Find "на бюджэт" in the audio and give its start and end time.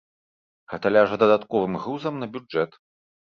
2.23-2.71